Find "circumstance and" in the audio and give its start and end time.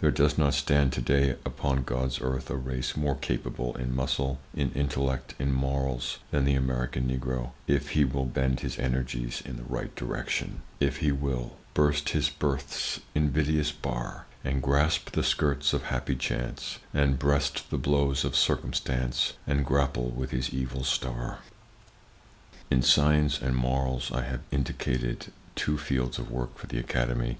18.34-19.64